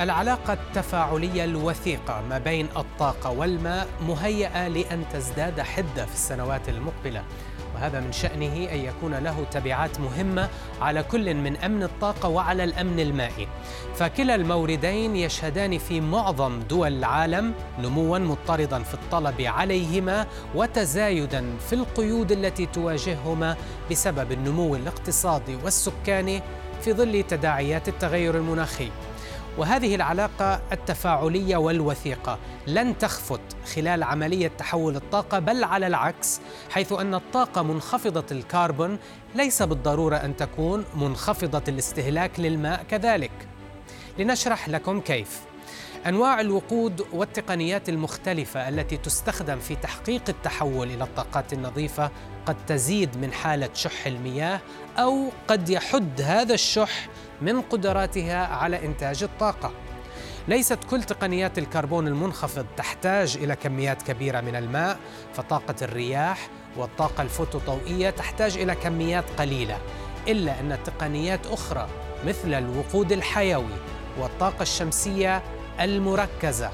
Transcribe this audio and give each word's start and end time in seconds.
العلاقة 0.00 0.52
التفاعلية 0.52 1.44
الوثيقة 1.44 2.22
ما 2.30 2.38
بين 2.38 2.68
الطاقة 2.76 3.30
والماء 3.30 3.86
مهيئة 4.08 4.68
لأن 4.68 5.04
تزداد 5.12 5.60
حدة 5.60 6.06
في 6.06 6.14
السنوات 6.14 6.68
المقبلة. 6.68 7.22
وهذا 7.74 8.00
من 8.00 8.12
شأنه 8.12 8.54
أن 8.72 8.78
يكون 8.78 9.14
له 9.14 9.44
تبعات 9.50 10.00
مهمة 10.00 10.48
على 10.80 11.02
كل 11.02 11.34
من 11.34 11.56
أمن 11.56 11.82
الطاقة 11.82 12.28
وعلى 12.28 12.64
الأمن 12.64 13.00
المائي. 13.00 13.48
فكلا 13.94 14.34
الموردين 14.34 15.16
يشهدان 15.16 15.78
في 15.78 16.00
معظم 16.00 16.60
دول 16.60 16.92
العالم 16.92 17.54
نموا 17.78 18.18
مضطردا 18.18 18.82
في 18.82 18.94
الطلب 18.94 19.40
عليهما 19.40 20.26
وتزايدا 20.54 21.56
في 21.68 21.74
القيود 21.74 22.32
التي 22.32 22.66
تواجههما 22.66 23.56
بسبب 23.90 24.32
النمو 24.32 24.76
الاقتصادي 24.76 25.56
والسكاني 25.64 26.42
في 26.82 26.92
ظل 26.92 27.22
تداعيات 27.22 27.88
التغير 27.88 28.36
المناخي. 28.36 28.90
وهذه 29.58 29.94
العلاقة 29.94 30.60
التفاعلية 30.72 31.56
والوثيقة 31.56 32.38
لن 32.66 32.98
تخفت 32.98 33.40
خلال 33.74 34.02
عملية 34.02 34.48
تحول 34.48 34.96
الطاقة 34.96 35.38
بل 35.38 35.64
على 35.64 35.86
العكس 35.86 36.40
حيث 36.70 36.92
أن 36.92 37.14
الطاقة 37.14 37.62
منخفضة 37.62 38.24
الكربون 38.30 38.98
ليس 39.34 39.62
بالضرورة 39.62 40.16
أن 40.16 40.36
تكون 40.36 40.84
منخفضة 40.94 41.62
الاستهلاك 41.68 42.40
للماء 42.40 42.82
كذلك. 42.90 43.48
لنشرح 44.18 44.68
لكم 44.68 45.00
كيف. 45.00 45.47
أنواع 46.06 46.40
الوقود 46.40 47.06
والتقنيات 47.12 47.88
المختلفة 47.88 48.68
التي 48.68 48.96
تستخدم 48.96 49.58
في 49.58 49.76
تحقيق 49.76 50.22
التحول 50.28 50.90
إلى 50.90 51.04
الطاقات 51.04 51.52
النظيفة 51.52 52.10
قد 52.46 52.56
تزيد 52.66 53.16
من 53.16 53.32
حالة 53.32 53.68
شح 53.74 54.06
المياه 54.06 54.60
أو 54.98 55.28
قد 55.48 55.68
يحد 55.68 56.20
هذا 56.20 56.54
الشح 56.54 57.08
من 57.42 57.60
قدراتها 57.60 58.46
على 58.46 58.86
إنتاج 58.86 59.22
الطاقة. 59.22 59.72
ليست 60.48 60.78
كل 60.90 61.02
تقنيات 61.02 61.58
الكربون 61.58 62.06
المنخفض 62.08 62.66
تحتاج 62.76 63.36
إلى 63.36 63.56
كميات 63.56 64.02
كبيرة 64.02 64.40
من 64.40 64.56
الماء 64.56 64.98
فطاقة 65.34 65.74
الرياح 65.82 66.48
والطاقة 66.76 67.22
الفوتوضوئيه 67.22 68.10
تحتاج 68.10 68.58
إلى 68.58 68.74
كميات 68.74 69.24
قليلة 69.38 69.78
إلا 70.28 70.60
أن 70.60 70.78
تقنيات 70.84 71.46
أخرى 71.46 71.88
مثل 72.26 72.54
الوقود 72.54 73.12
الحيوي 73.12 73.76
والطاقة 74.18 74.62
الشمسية 74.62 75.42
المركزة. 75.80 76.70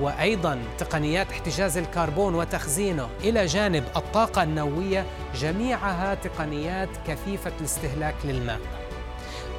وأيضا 0.00 0.62
تقنيات 0.78 1.30
احتجاز 1.30 1.78
الكربون 1.78 2.34
وتخزينه 2.34 3.08
إلى 3.20 3.46
جانب 3.46 3.84
الطاقة 3.96 4.42
النووية 4.42 5.06
جميعها 5.34 6.14
تقنيات 6.14 6.88
كثيفة 7.06 7.52
الاستهلاك 7.60 8.14
للماء. 8.24 8.60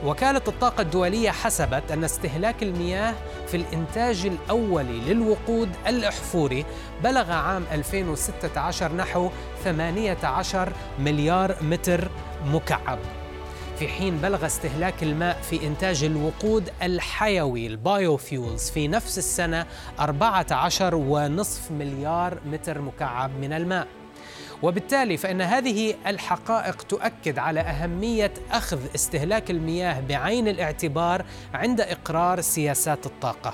وكالة 0.06 0.42
الطاقة 0.48 0.82
الدولية 0.82 1.32
حسبت 1.32 1.92
أن 1.92 2.04
استهلاك 2.04 2.64
المياه 2.64 3.14
في 3.48 3.58
الإنتاج 3.58 4.26
الأولي 4.26 5.00
للوقود 5.00 5.70
الأحفوري 5.88 6.66
بلغ 7.04 7.32
عام 7.32 7.64
2016 7.72 8.94
نحو 8.96 9.30
18 9.64 10.74
مليار 11.00 11.56
متر 11.62 12.10
مكعب. 12.46 13.00
في 13.80 13.88
حين 13.88 14.18
بلغ 14.18 14.46
استهلاك 14.46 15.04
الماء 15.04 15.42
في 15.42 15.68
إنتاج 15.68 16.04
الوقود 16.04 16.70
الحيوي 16.84 17.68
البايوفيولز 17.68 18.70
في 18.70 18.88
نفس 18.88 19.18
السنة 19.18 19.66
14.5 20.00 21.72
مليار 21.72 22.40
متر 22.46 22.82
مكعب 22.82 23.32
من 23.40 23.54
الماء. 23.54 23.88
وبالتالي 24.64 25.18
فإن 25.18 25.42
هذه 25.42 25.96
الحقائق 26.08 26.82
تؤكد 26.82 27.40
على 27.40 27.60
أهمية 27.60 28.34
أخذ 28.52 28.80
استهلاك 28.96 29.52
المياه 29.52 30.00
بعين 30.00 30.48
الاعتبار 30.48 31.26
عند 31.54 31.82
إقرار 31.82 32.42
سياسات 32.42 33.06
الطاقة. 33.06 33.54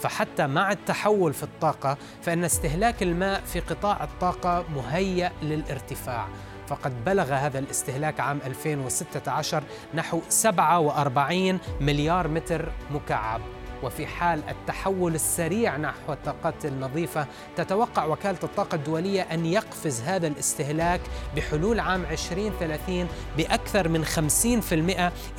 فحتى 0.00 0.46
مع 0.46 0.72
التحول 0.72 1.32
في 1.32 1.42
الطاقة 1.42 1.96
فإن 2.22 2.44
استهلاك 2.44 3.02
الماء 3.02 3.40
في 3.40 3.60
قطاع 3.60 4.04
الطاقة 4.04 4.64
مهيأ 4.74 5.32
للارتفاع. 5.42 6.28
فقد 6.68 7.04
بلغ 7.04 7.32
هذا 7.32 7.58
الاستهلاك 7.58 8.20
عام 8.20 8.38
2016 8.46 9.62
نحو 9.94 10.20
47 10.28 11.58
مليار 11.80 12.28
متر 12.28 12.72
مكعب. 12.90 13.40
وفي 13.82 14.06
حال 14.06 14.40
التحول 14.48 15.14
السريع 15.14 15.76
نحو 15.76 16.12
الطاقات 16.12 16.64
النظيفة 16.64 17.26
تتوقع 17.56 18.04
وكالة 18.04 18.38
الطاقة 18.42 18.74
الدولية 18.74 19.22
أن 19.22 19.46
يقفز 19.46 20.00
هذا 20.00 20.26
الاستهلاك 20.26 21.00
بحلول 21.36 21.80
عام 21.80 22.04
2030 22.04 23.08
بأكثر 23.36 23.88
من 23.88 24.04
50% 24.04 24.10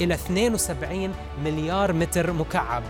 إلى 0.01 0.13
72 0.13 1.13
مليار 1.43 1.93
متر 1.93 2.33
مكعب. 2.33 2.83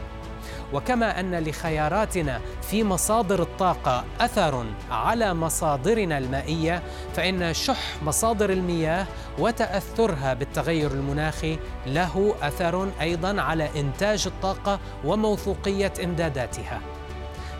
وكما 0.76 1.20
أن 1.20 1.36
لخياراتنا 1.36 2.42
في 2.62 2.84
مصادر 2.84 3.42
الطاقة 3.42 4.04
أثر 4.22 4.66
على 4.92 5.34
مصادرنا 5.34 6.18
المائية 6.18 6.84
فإن 7.16 7.54
شح 7.54 8.04
مصادر 8.04 8.50
المياه 8.50 9.08
وتأثرها 9.40 10.34
بالتغير 10.34 10.92
المناخي 10.92 11.60
له 11.86 12.36
أثر 12.42 12.90
أيضا 13.02 13.42
على 13.42 13.70
إنتاج 13.80 14.24
الطاقة 14.28 14.80
وموثوقية 15.06 15.94
إمداداتها. 16.04 16.82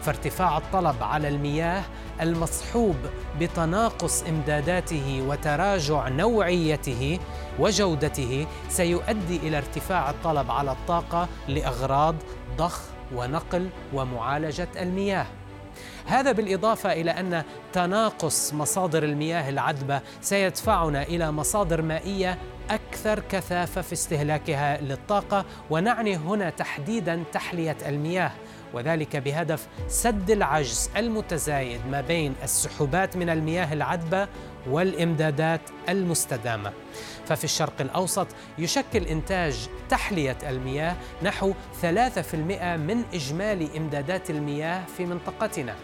فارتفاع 0.02 0.58
الطلب 0.58 1.04
على 1.04 1.28
المياه 1.28 1.84
المصحوب 2.22 2.96
بتناقص 3.40 4.24
إمداداته 4.24 5.24
وتراجع 5.28 6.10
نوعيته 6.10 7.20
وجودته 7.60 8.48
سيؤدي 8.70 9.38
إلى 9.38 9.58
ارتفاع 9.58 10.10
الطلب 10.10 10.52
على 10.52 10.72
الطاقة 10.72 11.28
لإغراض 11.48 12.16
ضخ 12.58 12.95
ونقل 13.16 13.70
ومعالجة 13.94 14.68
المياه. 14.82 15.26
هذا 16.06 16.32
بالإضافة 16.32 16.94
إلى 16.94 17.12
أن 17.12 17.44
تناقص 17.74 18.54
مصادر 18.54 19.04
المياه 19.04 19.50
العذبة 19.50 20.02
سيدفعنا 20.22 21.04
إلى 21.04 21.32
مصادر 21.32 21.82
مائية 21.82 22.38
أكثر 22.70 23.20
كثافة 23.20 23.82
في 23.82 23.94
استهلاكها 23.94 24.82
للطاقة 24.82 25.46
ونعني 25.70 26.16
هنا 26.16 26.50
تحديدا 26.50 27.24
تحلية 27.34 27.78
المياه 27.86 28.32
وذلك 28.74 29.18
بهدف 29.18 29.68
سد 29.88 30.32
العجز 30.32 30.90
المتزايد 30.98 31.82
ما 31.92 32.02
بين 32.02 32.36
السحوبات 32.44 33.18
من 33.18 33.30
المياه 33.30 33.74
العذبة 33.74 34.28
والإمدادات 34.70 35.62
المستدامة. 35.90 36.74
ففي 37.26 37.44
الشرق 37.44 37.82
الأوسط 37.82 38.28
يشكل 38.58 39.04
إنتاج 39.04 39.70
تحلية 39.90 40.38
المياه 40.50 40.96
نحو 41.24 41.54
3% 41.82 41.86
من 42.78 43.04
إجمالي 43.14 43.78
إمدادات 43.78 44.30
المياه 44.30 44.84
في 44.98 45.06
منطقتنا. 45.06 45.76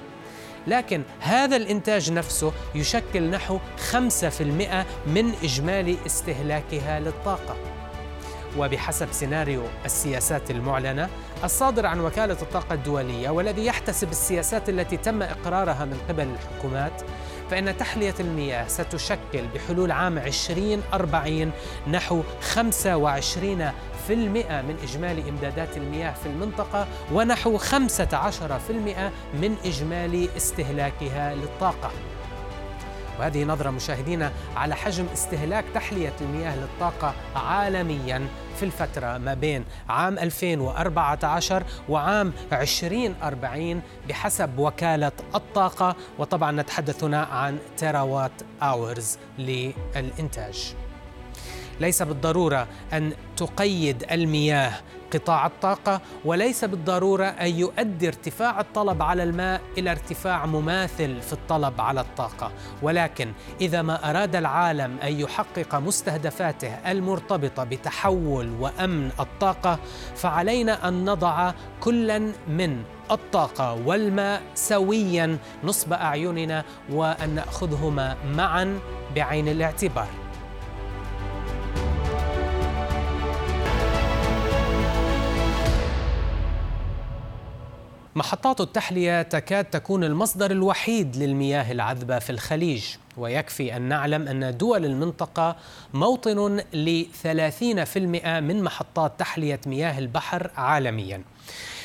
لكن 0.67 1.03
هذا 1.19 1.55
الإنتاج 1.55 2.11
نفسه 2.11 2.51
يشكل 2.75 3.29
نحو 3.29 3.59
5% 3.91 3.95
من 5.07 5.33
إجمالي 5.43 5.97
استهلاكها 6.05 6.99
للطاقة 6.99 7.55
وبحسب 8.57 9.07
سيناريو 9.11 9.63
السياسات 9.85 10.51
المعلنة 10.51 11.09
الصادر 11.43 11.85
عن 11.85 11.99
وكالة 11.99 12.37
الطاقة 12.41 12.73
الدولية 12.73 13.29
والذي 13.29 13.65
يحتسب 13.65 14.11
السياسات 14.11 14.69
التي 14.69 14.97
تم 14.97 15.21
إقرارها 15.21 15.85
من 15.85 15.97
قبل 16.09 16.27
الحكومات 16.27 17.01
فإن 17.51 17.77
تحلية 17.77 18.13
المياه 18.19 18.67
ستشكل 18.67 19.47
بحلول 19.55 19.91
عام 19.91 20.17
2040 20.17 21.51
نحو 21.87 22.23
25 22.41 23.71
في 24.07 24.13
المئة 24.13 24.61
من 24.61 24.75
إجمالي 24.83 25.29
إمدادات 25.29 25.77
المياه 25.77 26.13
في 26.13 26.25
المنطقة 26.25 26.87
ونحو 27.11 27.57
15% 27.57 27.63
من 29.33 29.55
إجمالي 29.65 30.29
استهلاكها 30.37 31.35
للطاقة. 31.35 31.91
وهذه 33.21 33.43
نظرة 33.43 33.69
مشاهدينا 33.69 34.31
على 34.55 34.75
حجم 34.75 35.05
استهلاك 35.13 35.65
تحلية 35.73 36.13
المياه 36.21 36.55
للطاقة 36.55 37.13
عالميا 37.35 38.27
في 38.55 38.63
الفترة 38.65 39.17
ما 39.17 39.33
بين 39.33 39.65
عام 39.89 40.19
2014 40.19 41.63
وعام 41.89 42.33
2040 42.53 43.81
بحسب 44.09 44.59
وكالة 44.59 45.11
الطاقة. 45.35 45.95
وطبعا 46.19 46.51
نتحدث 46.51 47.03
هنا 47.03 47.23
عن 47.23 47.57
تيراوات 47.77 48.31
أورز 48.61 49.17
للإنتاج. 49.37 50.75
ليس 51.79 52.03
بالضرورة 52.03 52.67
أن 52.93 53.11
تقيد 53.37 54.03
المياه 54.11 54.73
قطاع 55.13 55.45
الطاقة 55.45 56.01
وليس 56.25 56.65
بالضرورة 56.65 57.25
أن 57.25 57.47
يؤدي 57.47 58.07
ارتفاع 58.07 58.59
الطلب 58.59 59.01
على 59.01 59.23
الماء 59.23 59.61
إلى 59.77 59.91
ارتفاع 59.91 60.45
مماثل 60.45 61.21
في 61.21 61.33
الطلب 61.33 61.81
على 61.81 62.01
الطاقة. 62.01 62.51
ولكن 62.81 63.31
إذا 63.61 63.81
ما 63.81 64.09
أراد 64.09 64.35
العالم 64.35 64.97
أن 65.03 65.19
يحقق 65.19 65.75
مستهدفاته 65.75 66.91
المرتبطة 66.91 67.63
بتحول 67.63 68.51
وأمن 68.59 69.11
الطاقة 69.19 69.79
فعلينا 70.15 70.87
أن 70.87 71.05
نضع 71.05 71.51
كلا 71.79 72.31
من 72.47 72.83
الطاقة 73.11 73.73
والماء 73.73 74.41
سويا 74.55 75.37
نصب 75.63 75.93
أعيننا 75.93 76.63
وأن 76.89 77.35
نأخذهما 77.35 78.17
معا 78.35 78.79
بعين 79.15 79.47
الاعتبار. 79.47 80.20
محطات 88.15 88.61
التحلية 88.61 89.21
تكاد 89.21 89.65
تكون 89.65 90.03
المصدر 90.03 90.51
الوحيد 90.51 91.15
للمياه 91.15 91.71
العذبة 91.71 92.19
في 92.19 92.29
الخليج 92.29 92.85
ويكفي 93.17 93.75
أن 93.77 93.81
نعلم 93.81 94.27
أن 94.27 94.57
دول 94.57 94.85
المنطقة 94.85 95.55
موطن 95.93 96.63
ل 96.73 97.05
30% 97.23 97.97
من 98.39 98.63
محطات 98.63 99.19
تحلية 99.19 99.59
مياه 99.67 99.99
البحر 99.99 100.51
عالمياً. 100.57 101.21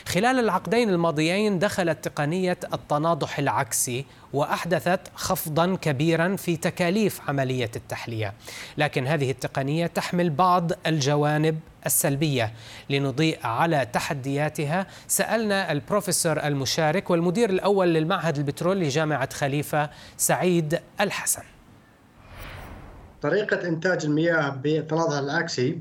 خلال 0.07 0.39
العقدين 0.39 0.91
الماضيين 0.91 1.59
دخلت 1.59 2.05
تقنية 2.05 2.59
التناضح 2.75 3.39
العكسي 3.39 4.07
وأحدثت 4.33 5.01
خفضا 5.15 5.77
كبيرا 5.77 6.37
في 6.37 6.57
تكاليف 6.57 7.21
عملية 7.29 7.71
التحلية. 7.77 8.35
لكن 8.79 9.07
هذه 9.07 9.31
التقنية 9.31 9.87
تحمل 9.87 10.31
بعض 10.31 10.73
الجوانب 10.87 11.59
السلبية. 11.87 12.53
لنضيء 12.91 13.39
على 13.47 13.87
تحدياتها 13.93 14.87
سألنا 15.09 15.73
البروفيسور 15.73 16.43
المشارك 16.43 17.11
والمدير 17.11 17.51
الأول 17.51 17.95
للمعهد 17.95 18.37
البترول 18.37 18.81
لجامعة 18.81 19.35
خليفة 19.35 19.91
سعيد 20.17 20.81
الحسن. 21.01 21.43
طريقة 23.23 23.69
إنتاج 23.69 24.05
المياه 24.05 24.49
بالتناضح 24.49 25.19
العكسي 25.19 25.79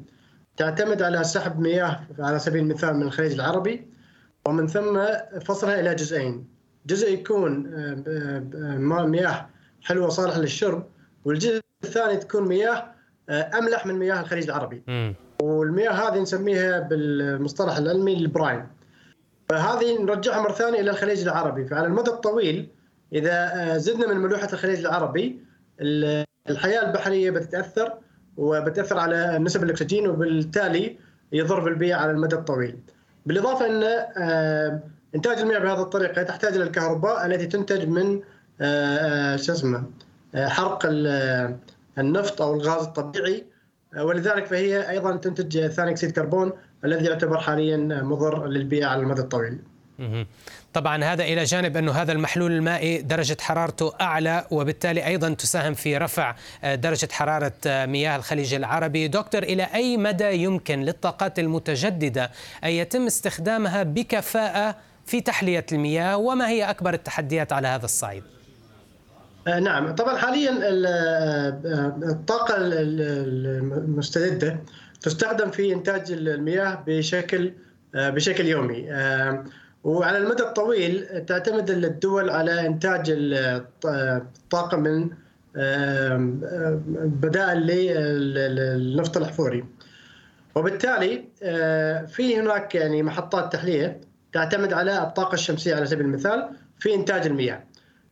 تعتمد 0.58 1.02
على 1.02 1.24
سحب 1.24 1.60
مياه 1.60 2.00
على 2.20 2.40
سبيل 2.40 2.62
المثال 2.62 2.96
من 2.96 3.02
الخليج 3.02 3.32
العربي 3.32 3.95
ومن 4.48 4.68
ثم 4.68 5.06
فصلها 5.46 5.80
إلى 5.80 5.96
جزئين. 5.96 6.48
جزء 6.86 7.14
يكون 7.14 7.74
آه، 7.74 8.04
آه، 8.98 9.06
مياه 9.06 9.50
حلوة 9.82 10.10
صالحة 10.10 10.40
للشرب 10.40 10.88
والجزء 11.26 11.60
الثاني 11.84 12.18
تكون 12.18 12.48
مياه 12.48 12.92
آه، 13.30 13.52
أملح 13.58 13.86
من 13.86 13.96
مياه 13.96 14.22
الخليج 14.22 14.44
العربي. 14.44 14.84
والمياه 15.42 15.92
هذه 15.92 16.20
نسميها 16.20 16.80
بالمصطلح 16.80 17.78
العلمي 17.78 18.14
البراين. 18.14 18.68
فهذه 19.50 20.02
نرجعها 20.02 20.42
مرة 20.42 20.52
ثانية 20.52 20.80
إلى 20.80 20.92
الخليج 20.92 21.22
العربي. 21.22 21.66
فعلى 21.66 21.88
المدى 21.88 22.12
الطويل 22.12 22.70
إذا 23.14 23.78
زدنا 23.78 24.14
من 24.14 24.18
ملوحة 24.18 24.50
الخليج 24.54 24.80
العربي 24.80 25.40
الحياة 26.50 26.88
البحرية 26.88 27.32
بتتأثر 27.32 27.94
وبتأثر 28.38 28.98
على 28.98 29.40
نسب 29.40 29.64
الأكسجين 29.64 30.08
وبالتالي 30.08 30.98
يضر 31.32 31.60
بالبيئة 31.60 31.96
على 31.96 32.12
المدى 32.12 32.36
الطويل. 32.36 32.78
بالإضافة 33.26 33.66
ان 33.66 33.84
آه، 34.18 34.80
إنتاج 35.16 35.40
المياه 35.40 35.60
بهذه 35.60 35.82
الطريقة 35.82 36.24
تحتاج 36.24 36.54
إلى 36.54 36.64
الكهرباء 36.64 37.26
التي 37.26 37.48
تنتج 37.48 37.88
من 37.88 38.22
آه، 38.62 39.34
آه، 39.34 39.36
شو 39.36 39.52
اسمه 39.52 39.84
حرق 40.36 40.86
النفط 41.98 42.42
أو 42.42 42.54
الغاز 42.54 42.84
الطبيعي 42.84 43.46
ولذلك 43.98 44.46
فهي 44.46 44.90
أيضا 44.90 45.16
تنتج 45.16 45.68
ثاني 45.68 45.92
أكسيد 45.92 46.12
كربون 46.12 46.52
الذي 46.86 47.06
يعتبر 47.06 47.38
حاليا 47.38 47.78
مضر 48.04 48.48
للبيئة 48.48 48.86
على 48.86 49.02
المدى 49.02 49.22
الطويل. 49.22 49.60
طبعا 50.74 51.04
هذا 51.04 51.24
إلى 51.24 51.44
جانب 51.44 51.78
انه 51.78 51.92
هذا 51.92 52.12
المحلول 52.12 52.52
المائي 52.52 53.02
درجة 53.02 53.38
حرارته 53.42 53.94
أعلى 54.02 54.46
وبالتالي 54.52 55.06
أيضا 55.06 55.34
تساهم 55.34 55.74
في 55.74 55.98
رفع 55.98 56.36
آه، 56.64 56.76
درجة 56.76 57.08
حرارة 57.12 57.54
آه، 57.68 57.86
مياه 57.86 58.16
الخليج 58.16 58.54
العربي، 58.54 59.08
دكتور 59.08 59.44
إلى 59.44 59.64
أي 59.64 59.98
مدى 59.98 60.44
يمكن 60.44 60.82
للطاقات 60.82 61.40
المتجددة 61.40 62.32
أن 62.64 62.70
يتم 62.70 63.06
استخدامها 63.06 63.84
بكفاءة 63.84 64.76
في 65.06 65.22
تحلية 65.22 65.66
المياه؟ 65.72 66.18
وما 66.18 66.50
هي 66.50 66.70
أكبر 66.70 66.94
التحديات 66.94 67.54
على 67.54 67.68
هذا 67.68 67.86
الصعيد؟ 67.86 68.24
آه، 69.48 69.60
نعم. 69.60 69.96
طبعا 69.96 70.18
حاليا 70.18 70.52
الطاقة 72.10 72.56
المستجدة 72.58 74.60
تستخدم 75.02 75.52
في 75.52 75.74
إنتاج 75.74 76.12
المياه 76.12 76.84
بشكل 76.88 77.54
بشكل 77.94 78.46
يومي. 78.46 78.86
وعلى 79.86 80.18
المدى 80.18 80.44
الطويل 80.44 81.26
تعتمد 81.26 81.70
الدول 81.70 82.30
على 82.30 82.68
إنتاج 82.68 83.14
الطاقه 83.86 84.78
من 84.78 85.10
بدائل 86.96 87.60
للنفط 87.60 89.18
الأحفوري. 89.18 89.66
وبالتالي 90.56 91.26
آه، 91.44 92.06
في 92.06 92.40
هناك 92.40 92.76
يعني 92.76 93.04
محطات 93.04 93.54
تحلية 93.54 94.02
تعتمد 94.34 94.74
على 94.74 95.04
الطاقة 95.04 95.34
الشمسية 95.34 95.76
على 95.76 95.86
سبيل 95.86 96.06
المثال 96.06 96.50
في 96.80 96.96
إنتاج 96.96 97.26
المياه. 97.26 97.64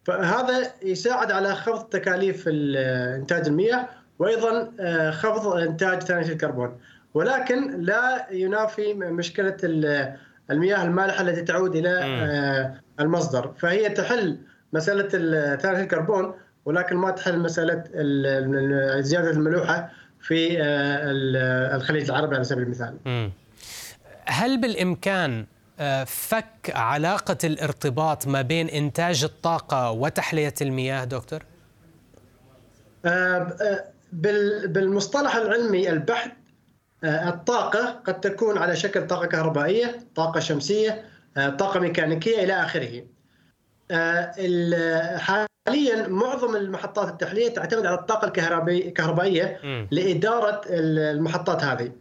فهذا 0.03 0.73
يساعد 0.81 1.31
على 1.31 1.55
خفض 1.55 1.85
تكاليف 1.85 2.47
إنتاج 2.47 3.47
المياه 3.47 3.89
وأيضا 4.19 4.71
آه، 4.79 5.11
خفض 5.11 5.47
إنتاج 5.47 6.03
ثاني 6.03 6.31
الكربون. 6.31 6.77
ولكن 7.13 7.81
لا 7.81 8.27
ينافي 8.31 8.93
مشكلة 8.93 9.57
المياه 10.51 10.83
المالحة 10.83 11.21
التي 11.21 11.41
تعود 11.41 11.75
إلى 11.75 11.89
آه، 11.89 12.73
المصدر 12.99 13.53
فهي 13.57 13.89
تحل 13.89 14.37
مسألة 14.73 15.07
ثاني 15.55 15.81
الكربون 15.81 16.33
ولكن 16.65 16.95
ما 16.95 17.11
تحل 17.11 17.39
مسألة 17.39 17.83
زيادة 19.01 19.31
الملوحة 19.31 19.89
في 20.21 20.61
آه، 20.61 21.75
الخليج 21.75 22.09
العربي 22.09 22.35
على 22.35 22.43
سبيل 22.43 22.63
المثال. 22.63 22.97
هل 24.25 24.61
بالإمكان 24.61 25.45
آه، 25.79 26.03
فك 26.03 26.71
علاقة 26.75 27.37
الارتباط 27.43 28.27
ما 28.27 28.41
بين 28.41 28.69
إنتاج 28.69 29.23
الطاقة 29.23 29.91
وتحلية 29.91 30.53
المياه 30.61 31.03
دكتور؟ 31.03 31.43
بالمصطلح 34.67 35.35
العلمي 35.35 35.89
البحث 35.89 36.31
الطاقة 37.03 38.01
قد 38.05 38.21
تكون 38.21 38.57
على 38.57 38.75
شكل 38.75 39.07
طاقة 39.07 39.25
كهربائية، 39.25 39.99
طاقة 40.15 40.39
شمسية، 40.39 41.05
آه، 41.37 41.49
طاقة 41.49 41.79
ميكانيكية 41.79 42.43
إلى 42.43 42.53
آخره. 42.53 43.03
آه، 43.91 45.17
حاليا 45.17 46.07
معظم 46.07 46.55
المحطات 46.55 47.09
التحلية 47.09 47.49
تعتمد 47.49 47.85
على 47.85 47.99
الطاقة 47.99 48.25
الكهربائية 48.27 49.59
لإدارة 49.91 50.61
المحطات 50.69 51.63
هذه. 51.63 51.91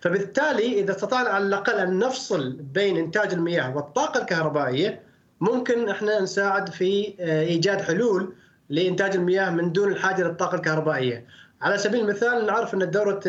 فبالتالي 0.00 0.80
إذا 0.80 0.90
استطعنا 0.90 1.28
على 1.28 1.44
الأقل 1.44 1.72
أن 1.72 1.98
نفصل 1.98 2.52
بين 2.52 2.96
إنتاج 2.96 3.32
المياه 3.32 3.76
والطاقة 3.76 4.20
الكهربائية 4.20 5.02
ممكن 5.40 5.88
إحنا 5.88 6.20
نساعد 6.20 6.68
في 6.68 7.14
إيجاد 7.20 7.80
حلول 7.80 8.34
لإنتاج 8.68 9.14
المياه 9.14 9.50
من 9.50 9.72
دون 9.72 9.92
الحاجة 9.92 10.22
للطاقة 10.22 10.54
الكهربائية. 10.54 11.24
على 11.62 11.78
سبيل 11.78 12.00
المثال 12.00 12.46
نعرف 12.46 12.74
أن 12.74 12.90
دورة 12.90 13.20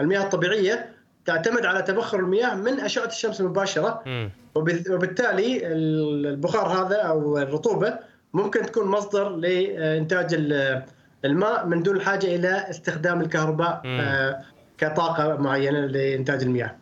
المياه 0.00 0.22
الطبيعية 0.22 0.90
تعتمد 1.24 1.66
على 1.66 1.82
تبخر 1.82 2.20
المياه 2.20 2.54
من 2.54 2.80
أشعة 2.80 3.06
الشمس 3.06 3.40
المباشرة. 3.40 4.02
وبالتالي 4.54 5.66
البخار 5.66 6.66
هذا 6.66 6.96
أو 6.96 7.38
الرطوبة 7.38 7.98
ممكن 8.34 8.62
تكون 8.62 8.86
مصدر 8.86 9.28
لإنتاج 9.28 10.34
الماء 11.24 11.66
من 11.66 11.82
دون 11.82 11.96
الحاجة 11.96 12.26
إلى 12.26 12.70
استخدام 12.70 13.20
الكهرباء 13.20 13.82
آه، 13.86 14.40
كطاقة 14.78 15.36
معينة 15.36 15.78
لإنتاج 15.78 16.42
المياه. 16.42 16.76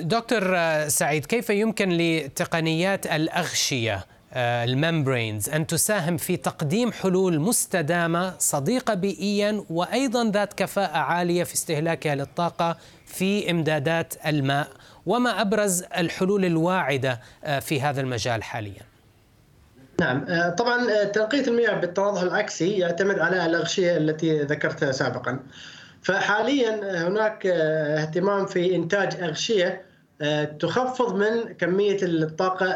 دكتور 0.00 0.56
سعيد 0.88 1.26
كيف 1.26 1.50
يمكن 1.50 1.88
لتقنيات 1.88 3.06
الأغشية 3.06 3.94
آه، 3.94 4.04
الممبرينز 4.36 5.48
أن 5.48 5.66
تساهم 5.66 6.16
في 6.16 6.36
تقديم 6.36 6.92
حلول 6.92 7.40
مستدامة 7.40 8.34
صديقة 8.38 8.94
بيئيا 8.94 9.64
وأيضا 9.70 10.30
ذات 10.30 10.52
كفاءة 10.52 10.98
عالية 10.98 11.44
في 11.44 11.54
استهلاكها 11.54 12.14
للطاقة 12.14 12.76
في 13.06 13.50
إمدادات 13.50 14.14
الماء. 14.26 14.68
وما 15.06 15.40
أبرز 15.40 15.84
الحلول 15.98 16.44
الواعدة 16.44 17.20
آه، 17.44 17.58
في 17.58 17.80
هذا 17.80 18.00
المجال 18.00 18.42
حاليا؟ 18.42 18.82
نعم 20.00 20.24
آه، 20.28 20.50
طبعا 20.50 21.04
تنقية 21.04 21.46
المياه 21.46 21.74
بالتواضح 21.74 22.22
العكسي 22.22 22.78
يعتمد 22.78 23.18
على 23.18 23.46
الأغشية 23.46 23.96
التي 23.96 24.42
ذكرتها 24.42 24.92
سابقا. 24.92 25.40
فحاليا 26.02 27.06
هناك 27.08 27.46
اهتمام 27.46 28.46
في 28.46 28.74
إنتاج 28.74 29.22
أغشية 29.22 29.82
تخفض 30.60 31.14
من 31.14 31.52
كمية 31.52 31.98
الطاقة 32.02 32.66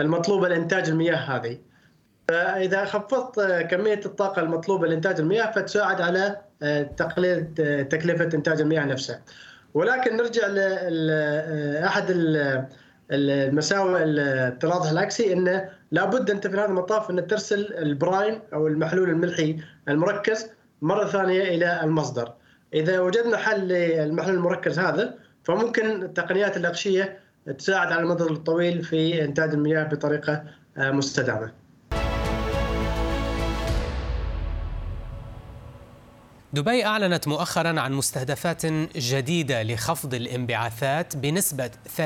المطلوبه 0.00 0.48
لانتاج 0.48 0.88
المياه 0.88 1.16
هذه. 1.16 1.58
فإذا 2.28 2.84
خفضت 2.84 3.40
كمية 3.70 4.00
الطاقة 4.06 4.42
المطلوبة 4.42 4.86
لإنتاج 4.86 5.20
المياه 5.20 5.50
فتساعد 5.50 6.00
على 6.00 6.36
تقليل 6.96 7.54
تكلفة 7.90 8.28
إنتاج 8.34 8.60
المياه 8.60 8.84
نفسها. 8.84 9.20
ولكن 9.74 10.16
نرجع 10.16 10.46
لاحد 10.46 12.04
المساوئ 13.10 14.02
التلاطح 14.02 14.90
العكسي 14.90 15.32
انه 15.32 15.68
لابد 15.90 16.30
أنت 16.30 16.46
في 16.46 16.56
هذا 16.56 16.64
المطاف 16.64 17.10
إن 17.10 17.26
ترسل 17.26 17.74
البرايم 17.78 18.40
أو 18.52 18.66
المحلول 18.66 19.10
الملحي 19.10 19.56
المركز 19.88 20.46
مرة 20.82 21.06
ثانية 21.06 21.42
إلى 21.42 21.80
المصدر. 21.82 22.32
إذا 22.74 23.00
وجدنا 23.00 23.36
حل 23.36 23.68
للمحلول 23.68 24.36
المركز 24.36 24.78
هذا 24.78 25.14
فممكن 25.44 26.02
التقنيات 26.02 26.56
الاغشيه 26.56 27.18
تساعد 27.58 27.92
على 27.92 28.02
المدى 28.02 28.24
الطويل 28.24 28.82
في 28.82 29.24
إنتاج 29.24 29.50
المياه 29.54 29.84
بطريقة 29.84 30.44
مستدامة. 30.76 31.52
دبي 36.52 36.84
أعلنت 36.86 37.28
مؤخرا 37.28 37.80
عن 37.80 37.92
مستهدفات 37.92 38.66
جديدة 38.96 39.62
لخفض 39.62 40.14
الانبعاثات 40.14 41.16
بنسبة 41.16 41.70
30% 41.98 42.00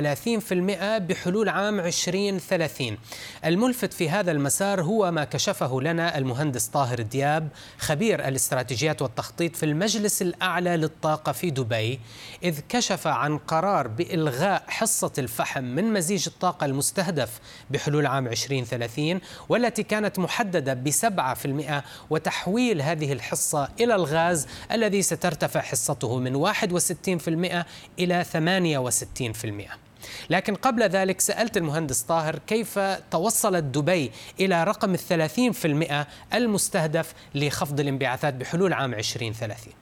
بحلول 0.98 1.48
عام 1.48 1.80
2030 1.80 2.98
الملفت 3.44 3.92
في 3.92 4.10
هذا 4.10 4.32
المسار 4.32 4.82
هو 4.82 5.10
ما 5.10 5.24
كشفه 5.24 5.80
لنا 5.80 6.18
المهندس 6.18 6.66
طاهر 6.66 7.02
دياب 7.02 7.48
خبير 7.78 8.28
الاستراتيجيات 8.28 9.02
والتخطيط 9.02 9.56
في 9.56 9.62
المجلس 9.62 10.22
الأعلى 10.22 10.76
للطاقة 10.76 11.32
في 11.32 11.50
دبي 11.50 12.00
إذ 12.42 12.60
كشف 12.68 13.06
عن 13.06 13.38
قرار 13.38 13.88
بإلغاء 13.88 14.64
حصة 14.68 15.12
الفحم 15.18 15.64
من 15.64 15.92
مزيج 15.92 16.24
الطاقة 16.26 16.64
المستهدف 16.64 17.40
بحلول 17.70 18.06
عام 18.06 18.26
2030 18.26 19.20
والتي 19.48 19.82
كانت 19.82 20.18
محددة 20.18 20.74
ب 20.74 20.90
7% 20.90 21.82
وتحويل 22.10 22.82
هذه 22.82 23.12
الحصة 23.12 23.68
إلى 23.80 23.94
الغاز 23.94 24.32
الذي 24.72 25.02
سترتفع 25.02 25.60
حصته 25.60 26.18
من 26.18 26.36
61% 26.36 27.64
إلى 27.98 28.24
68%. 28.24 29.92
لكن 30.30 30.54
قبل 30.54 30.82
ذلك 30.82 31.20
سألت 31.20 31.56
المهندس 31.56 32.02
طاهر 32.02 32.38
كيف 32.38 32.78
توصلت 33.10 33.64
دبي 33.64 34.12
إلى 34.40 34.64
رقم 34.64 34.94
الثلاثين 34.94 35.52
في 35.52 35.68
المئة 35.68 36.06
المستهدف 36.34 37.14
لخفض 37.34 37.80
الانبعاثات 37.80 38.34
بحلول 38.34 38.72
عام 38.72 38.94
2030 38.94 39.72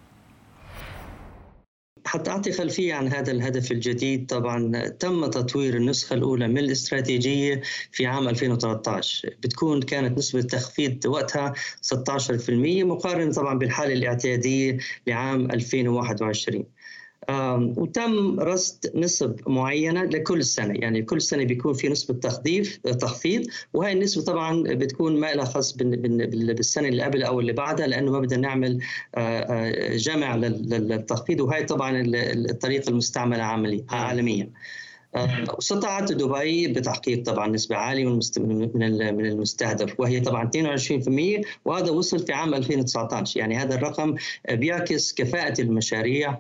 حتى 2.05 2.31
أعطي 2.31 2.53
خلفية 2.53 2.95
عن 2.95 3.09
هذا 3.09 3.33
الهدف 3.33 3.73
الجديد. 3.73 4.27
طبعا 4.27 4.89
تم 4.89 5.27
تطوير 5.27 5.77
النسخة 5.77 6.15
الأولى 6.15 6.49
من 6.49 6.59
الاستراتيجية 6.59 7.63
في 7.93 8.07
عام 8.07 8.29
2013 8.29 9.37
بتكون 9.43 9.83
كانت 9.83 10.19
نسبة 10.19 10.43
تخفيض 10.43 11.07
وقتها 11.07 11.53
16% 11.83 12.51
مقارنة 12.85 13.33
طبعا 13.33 13.59
بالحالة 13.59 13.93
الاعتيادية 13.93 14.79
لعام 15.07 15.51
2021 15.51 16.65
وتم 17.77 18.41
رصد 18.41 18.91
نسب 18.95 19.41
معينة 19.47 20.03
لكل 20.05 20.45
سنة. 20.45 20.75
يعني 20.75 21.03
كل 21.03 21.23
سنة 21.23 21.45
بيكون 21.45 21.75
في 21.75 21.89
نسبة 21.89 22.15
تخفيض 22.15 22.67
تخفيض 23.01 23.47
وهي 23.75 23.93
النسبة 23.93 24.23
طبعا 24.23 24.63
بتكون 24.63 25.21
ما 25.21 25.35
لها 25.35 25.45
خص 25.45 25.73
بالسنة 25.73 26.89
اللي 26.89 27.03
قبل 27.03 27.23
أو 27.23 27.41
اللي 27.41 27.53
بعدها 27.53 27.87
لأنه 27.87 28.13
ما 28.13 28.21
بدنا 28.21 28.41
نعمل 28.41 28.79
جمع 29.97 30.37
للتخفيض. 30.37 31.41
وهي 31.41 31.65
طبعا 31.65 32.03
الطريقة 32.51 32.91
المستعملة 32.91 33.43
عالميا. 33.91 34.51
واستطاعت 35.15 36.13
دبي 36.13 36.67
بتحقيق 36.69 37.25
طبعا 37.25 37.49
نسبة 37.49 37.77
عالية 37.77 38.05
من 38.39 38.61
من 39.15 39.27
المستهدف 39.27 40.01
وهي 40.01 40.21
طبعا 40.21 40.51
22% 40.57 41.43
وهذا 41.65 41.91
وصل 41.91 42.27
في 42.27 42.33
عام 42.33 42.55
2019 42.55 43.41
يعني 43.41 43.57
هذا 43.57 43.75
الرقم 43.75 44.15
بيعكس 44.51 45.15
كفاءة 45.15 45.61
المشاريع 45.61 46.39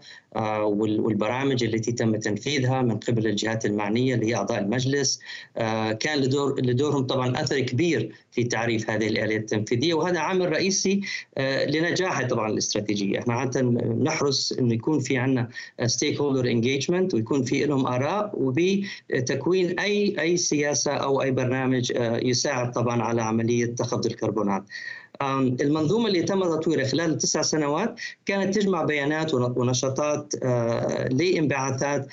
والبرامج 0.63 1.65
التي 1.65 1.93
تم 1.93 2.17
تنفيذها 2.17 2.83
من 2.83 2.97
قبل 2.97 3.27
الجهات 3.27 3.67
المعنية 3.67 4.15
اللي 4.15 4.27
هي 4.27 4.35
أعضاء 4.35 4.61
المجلس. 4.61 5.21
كان 6.01 6.19
لدور 6.19 6.61
لدورهم 6.61 7.07
طبعا 7.07 7.41
أثر 7.41 7.61
كبير 7.61 8.13
في 8.31 8.45
تعريف 8.45 8.91
هذه 8.91 9.09
الآلية 9.09 9.37
التنفيذية 9.37 9.95
وهذا 9.95 10.19
عامل 10.19 10.53
رئيسي 10.53 11.01
لنجاح 11.69 12.23
طبعا 12.29 12.51
الاستراتيجية، 12.51 13.19
إحنا 13.19 13.35
عادة 13.35 13.63
نحرص 14.03 14.53
إنه 14.53 14.75
يكون 14.75 15.01
في 15.01 15.19
عندنا 15.19 15.49
stakeholder 15.87 16.51
engagement 16.51 17.15
ويكون 17.15 17.45
في 17.45 17.65
لهم 17.67 17.87
آراء 17.87 18.33
وبتكوين 19.13 19.79
أي 19.81 20.21
أي 20.21 20.37
سياسة 20.37 20.93
أو 20.93 21.23
أي 21.23 21.31
برنامج 21.31 21.93
يساعد 22.23 22.73
طبعا 22.73 23.03
على 23.03 23.23
عملية 23.23 23.67
تخفض 23.67 24.07
الكربونات. 24.07 24.65
المنظومة 25.63 26.07
اللي 26.09 26.23
تم 26.23 26.41
تطويرها 26.45 26.85
خلال 26.87 27.11
التسع 27.11 27.43
سنوات 27.43 28.01
كانت 28.27 28.55
تجمع 28.55 28.83
بيانات 28.83 29.35
ونشاطات 29.35 30.35
لإنبعاثات 31.13 32.07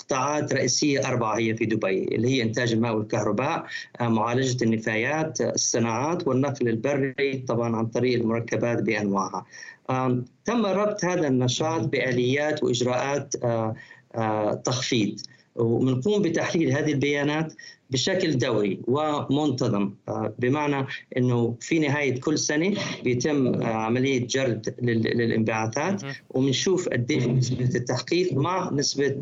قطاعات 0.00 0.52
رئيسية 0.52 1.08
أربعة 1.08 1.38
هي 1.38 1.56
في 1.56 1.66
دبي 1.66 2.04
اللي 2.04 2.28
هي 2.28 2.42
إنتاج 2.42 2.72
الماء 2.72 2.96
والكهرباء 2.96 3.64
معالجة 4.00 4.64
النفايات 4.64 5.40
الصناعات 5.40 6.28
والنقل 6.28 6.68
البري 6.68 7.44
طبعا 7.48 7.76
عن 7.76 7.86
طريق 7.86 8.18
المركبات 8.20 8.82
بأنواعها 8.82 9.46
تم 10.44 10.66
ربط 10.66 11.04
هذا 11.04 11.28
النشاط 11.28 11.80
بآليات 11.80 12.62
وإجراءات 12.62 13.34
تخفيض 14.64 15.20
وبنقوم 15.56 16.22
بتحليل 16.22 16.72
هذه 16.72 16.92
البيانات 16.92 17.52
بشكل 17.90 18.38
دوري 18.38 18.80
ومنتظم. 18.86 19.90
بمعنى 20.38 20.86
إنه 21.16 21.56
في 21.60 21.78
نهاية 21.78 22.20
كل 22.20 22.38
سنة 22.38 22.74
بيتم 23.04 23.62
عملية 23.62 24.26
جرد 24.26 24.74
للانبعاثات 24.82 26.02
وبنشوف 26.30 26.88
قد 26.88 27.12
نسبة 27.12 27.70
التحقيق 27.74 28.32
مع 28.32 28.70
نسبة 28.72 29.20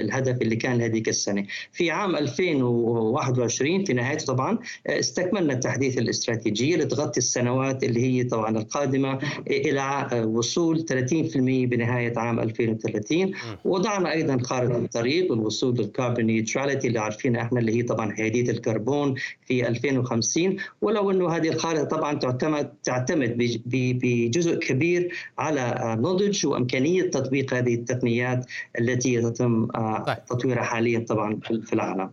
الهدف 0.00 0.42
اللي 0.42 0.56
كان 0.56 0.80
هذيك 0.80 1.08
السنة. 1.08 1.46
في 1.72 1.90
عام 1.90 2.16
2021 2.16 3.84
في 3.84 3.92
نهايته 3.92 4.24
طبعا 4.26 4.58
استكملنا 4.86 5.52
التحديث 5.52 5.98
الاستراتيجيه 5.98 6.76
لتغطي 6.76 7.18
السنوات 7.18 7.84
اللي 7.84 8.00
هي 8.00 8.24
طبعا 8.24 8.58
القادمة 8.58 9.18
إلى 9.50 10.08
وصول 10.26 10.84
30% 10.88 11.36
بنهاية 11.66 12.12
عام 12.16 12.40
2030 12.40 13.32
وضعنا 13.64 14.12
أيضا 14.12 14.38
خارطه 14.42 14.76
الطريق 14.76 15.30
والوصول 15.30 15.74
لل 15.78 15.89
carbon 15.89 16.24
neutrality 16.24 16.88
اللي 16.88 16.98
عارفين 17.00 17.36
إحنا 17.44 17.60
اللي 17.60 17.76
هي 17.78 17.82
طبعا 17.82 18.12
حياديه 18.12 18.50
الكربون 18.50 19.14
في 19.46 19.68
2050 19.68 20.56
ولو 20.82 21.10
إنه 21.10 21.28
هذه 21.36 21.48
الخارطه 21.48 21.84
طبعا 21.84 22.14
تعتمد 22.14 22.72
تعتمد 22.84 23.34
بجزء 23.66 24.58
كبير 24.58 25.12
على 25.38 25.96
نضج 26.00 26.46
وإمكانية 26.46 27.02
تطبيق 27.10 27.54
هذه 27.54 27.74
التقنيات 27.74 28.46
التي 28.80 29.14
يتم 29.14 29.66
تطويرها 30.28 30.62
حاليا 30.62 30.98
طبعا 30.98 31.40
في 31.42 31.72
العالم. 31.72 32.10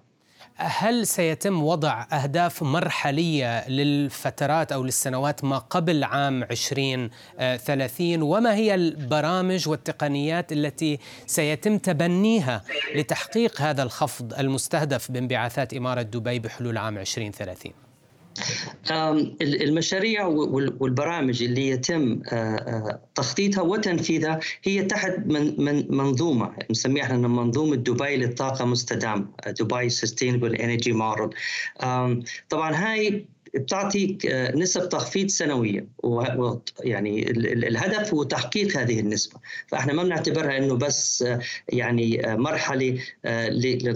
هل 0.63 1.07
سيتم 1.07 1.63
وضع 1.63 2.05
أهداف 2.13 2.63
مرحلية 2.63 3.69
للفترات 3.69 4.71
أو 4.71 4.83
للسنوات 4.83 5.43
ما 5.43 5.57
قبل 5.57 6.03
عام 6.03 6.43
2030 6.43 8.21
وما 8.21 8.55
هي 8.55 8.75
البرامج 8.75 9.69
والتقنيات 9.69 10.51
التي 10.51 10.99
سيتم 11.27 11.77
تبنيها 11.77 12.61
لتحقيق 12.95 13.61
هذا 13.61 13.83
الخفض 13.83 14.33
المستهدف 14.33 15.11
بانبعاثات 15.11 15.73
إمارة 15.73 16.01
دبي 16.01 16.39
بحلول 16.39 16.77
عام 16.77 16.97
2030 16.97 17.90
المشاريع 19.41 20.25
والبرامج 20.79 21.43
اللي 21.43 21.67
يتم 21.67 22.21
تخطيطها 23.15 23.61
وتنفيذها 23.61 24.39
هي 24.63 24.83
تحت 24.83 25.13
من 25.25 25.61
من 25.63 25.97
منظومة 25.97 26.53
نسميها 26.71 27.03
إحنا 27.03 27.27
منظومة 27.27 27.75
دبي 27.75 28.15
للطاقة 28.17 28.65
مستدامة 28.65 29.25
دبي 29.59 29.89
sustainable 29.89 30.55
energy 30.55 30.93
model 30.93 31.29
طبعا 32.49 32.71
هاي 32.75 33.25
بتعطيك 33.55 34.25
نسب 34.55 34.89
تخفيض 34.89 35.27
سنويه 35.27 35.87
ويعني 36.03 37.31
الهدف 37.31 38.13
هو 38.13 38.23
تحقيق 38.23 38.77
هذه 38.77 38.99
النسبة. 38.99 39.39
فإحنا 39.67 39.93
ما 39.93 40.03
بنعتبرها 40.03 40.57
إنه 40.57 40.75
بس 40.75 41.25
يعني 41.69 42.21
مرحلة 42.25 42.99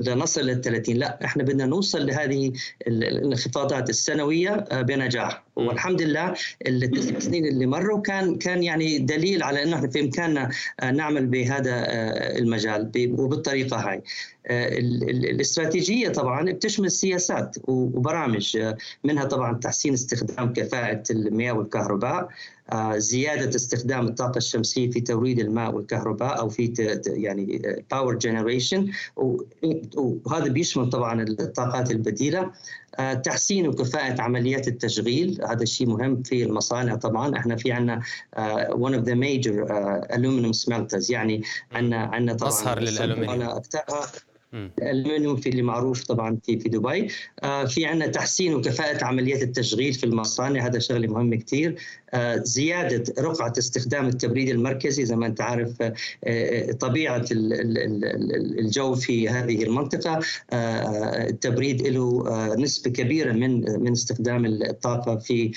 لنصل 0.08 0.42
لل 0.42 0.62
30 0.62 0.96
لا 0.96 1.26
إحنا 1.26 1.44
بدنا 1.44 1.66
نوصل 1.66 2.06
لهذه 2.06 2.54
الانخفاضات 2.88 3.90
السنوية 3.90 4.52
بنجاح. 4.72 5.45
والحمد 5.56 6.02
لله 6.02 6.34
التسع 6.68 7.20
سنين 7.20 7.46
اللي 7.46 7.66
مروا 7.66 8.02
كان 8.02 8.36
كان 8.36 8.64
يعني 8.64 8.98
دليل 9.00 9.44
على 9.44 9.64
إنه 9.64 9.76
إحنا 9.76 9.88
في 9.90 10.00
إمكاننا 10.02 10.50
نعمل 10.94 11.26
بهذا 11.28 11.86
المجال 12.38 12.92
وبالطريقة 13.20 13.78
هاي. 13.78 14.02
الاستراتيجية 14.50 16.10
طبعا 16.10 16.52
بتشمل 16.52 16.92
سياسات 16.92 17.56
وبرامج 17.68 18.58
منها 19.04 19.26
طبعا 19.26 19.54
تحسين 19.54 19.94
استخدام 19.94 20.54
كفاءة 20.54 21.04
المياه 21.12 21.52
والكهرباء 21.54 22.30
زيادة 22.98 23.56
استخدام 23.56 24.08
الطاقة 24.08 24.38
الشمسية 24.38 24.92
في 24.92 25.02
توريد 25.02 25.40
الماء 25.40 25.76
والكهرباء 25.76 26.40
أو 26.40 26.50
في 26.50 26.74
يعني 27.08 27.62
power 27.92 28.16
generation 28.18 28.92
وهذا 29.96 30.48
بيشمل 30.48 30.90
طبعا 30.90 31.22
الطاقات 31.24 31.92
البديلة. 31.92 32.52
تحسين 33.24 33.68
وكفاءة 33.68 34.22
عمليات 34.22 34.68
التشغيل 34.68 35.42
هذا 35.50 35.66
شيء 35.66 35.88
مهم 35.88 36.24
في 36.24 36.44
المصانع 36.44 36.96
طبعا. 36.96 37.38
إحنا 37.38 37.56
في 37.56 37.72
عندنا 37.72 38.02
one 38.70 38.94
of 38.94 39.06
the 39.06 39.16
major 39.16 39.68
aluminum 40.16 40.54
smelters 40.66 41.10
يعني 41.10 41.44
عندنا 41.72 41.98
عندنا 41.98 42.34
طبعا 42.38 42.50
مصهر 42.50 42.80
للألومنيوم. 42.80 43.62
الالومنيوم 44.82 45.36
في 45.36 45.50
اللي 45.50 45.62
معروف 45.62 46.04
طبعا 46.04 46.38
في 46.44 46.60
في 46.60 46.70
دبي. 46.70 47.08
آه، 47.44 47.66
في 47.66 47.86
عندنا 47.86 48.08
تحسين 48.08 48.54
وكفاءة 48.54 49.06
عمليات 49.06 49.42
التشغيل 49.42 49.94
في 49.94 50.04
المصانع 50.04 50.66
هذا 50.66 50.80
شغله 50.80 51.08
مهم 51.08 51.36
كثير 51.36 51.76
آه، 52.14 52.38
زيادة 52.38 53.14
رقعة 53.20 53.54
استخدام 53.58 54.08
التبريد 54.08 54.50
المركزي 54.50 55.06
زي 55.06 55.16
ما 55.16 55.26
أنت 55.26 55.42
عارف 55.42 55.92
آه، 56.24 56.72
طبيعة 56.72 57.26
الجو 57.32 58.96
في 58.96 59.30
هذه 59.30 59.64
المنطقة. 59.64 60.20
التبريد 60.54 61.88
له 61.88 62.56
نسبة 62.56 62.92
كبيرة 62.92 63.32
من 63.32 63.82
من 63.84 63.92
استخدام 63.92 64.46
الطاقة 64.46 65.16
في 65.16 65.52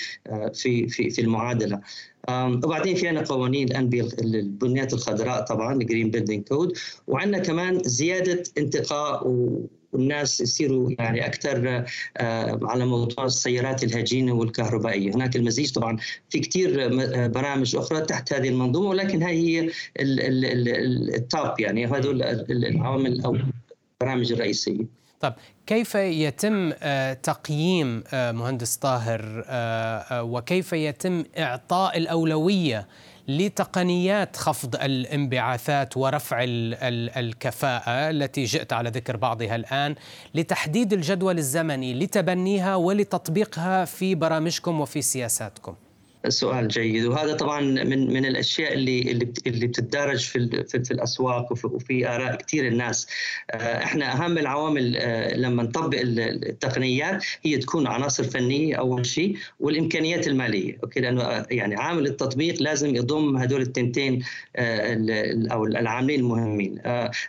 في 0.53 0.87
في 0.87 1.09
في 1.09 1.21
المعادلة. 1.21 1.81
وبعدين 2.29 2.95
في 2.95 3.07
عندنا 3.07 3.25
قوانين 3.25 3.67
الان 3.67 3.89
البنايات 4.19 4.93
الخضراء 4.93 5.41
طبعا 5.41 5.73
ال 5.73 5.79
green 5.79 6.11
building 6.11 6.43
code 6.43 6.77
وعندنا 7.07 7.39
كمان 7.39 7.81
زيادة 7.83 8.43
انتقاء 8.91 9.27
والناس 9.93 10.41
يصيروا 10.41 10.91
يعني 10.99 11.25
أكثر 11.25 11.85
آه، 12.17 12.59
على 12.63 12.85
موضوع 12.85 13.25
السيارات 13.25 13.83
الهجينة 13.83 14.33
والكهربائية، 14.33 15.15
هناك 15.15 15.35
المزيج 15.35 15.71
طبعا 15.71 15.97
في 16.29 16.39
كثير 16.39 16.85
آه، 16.85 17.27
برامج 17.27 17.75
أخرى 17.75 18.01
تحت 18.01 18.33
هذه 18.33 18.49
المنظومة 18.49 18.89
ولكن 18.89 19.23
هي 19.23 19.29
هي 19.39 19.71
التوب 21.15 21.59
يعني 21.59 21.85
هذول 21.85 22.23
العوامل 22.49 23.21
أو 23.21 23.37
البرامج 24.01 24.31
الرئيسية. 24.31 24.99
طيب 25.21 25.33
كيف 25.67 25.95
يتم 25.95 26.71
آه، 26.81 27.13
تقييم 27.13 28.03
مهندس 28.13 28.75
طاهر 28.75 29.45
وكيف 30.11 30.73
يتم 30.73 31.23
إعطاء 31.37 31.97
الأولوية 31.97 32.87
لتقنيات 33.29 34.35
خفض 34.35 34.75
الانبعاثات 34.75 35.97
ورفع 35.97 36.37
الكفاءة 36.43 38.09
التي 38.09 38.43
جئت 38.43 38.73
على 38.73 38.89
ذكر 38.89 39.17
بعضها 39.17 39.55
الآن 39.55 39.95
لتحديد 40.35 40.93
الجدول 40.93 41.37
الزمني 41.37 41.93
لتبنيها 41.93 42.75
ولتطبيقها 42.75 43.85
في 43.85 44.15
برامجكم 44.15 44.81
وفي 44.81 45.01
سياساتكم. 45.01 45.75
سؤال 46.27 46.67
جيد. 46.67 47.05
وهذا 47.05 47.33
طبعا 47.33 47.61
من 47.61 48.13
من 48.13 48.25
الأشياء 48.25 48.73
اللي 48.73 49.11
اللي 49.47 49.67
بتدرج 49.67 50.25
في 50.25 50.63
في, 50.67 50.91
الأسواق 50.91 51.51
وفي, 51.51 51.67
وفي 51.67 52.07
آراء 52.07 52.35
كثير 52.35 52.67
الناس. 52.67 53.07
آه، 53.51 53.83
إحنا 53.83 54.13
أهم 54.13 54.37
العوامل 54.37 54.97
آه، 54.97 55.37
لما 55.37 55.63
نطبق 55.63 55.97
التقنيات 56.01 57.25
هي 57.43 57.57
تكون 57.57 57.87
عناصر 57.87 58.23
فنية 58.23 58.75
أول 58.75 59.05
شيء 59.05 59.37
والإمكانيات 59.59 60.27
المالية. 60.27 60.77
أوكي؟ 60.83 60.99
لأنه 60.99 61.23
آه، 61.23 61.47
يعني 61.51 61.75
عامل 61.75 62.07
التطبيق 62.07 62.61
لازم 62.61 62.95
يضم 62.95 63.37
هدول 63.37 63.61
التنتين 63.61 64.23
أو 65.51 65.65
العاملين 65.65 66.19
المهمين. 66.19 66.81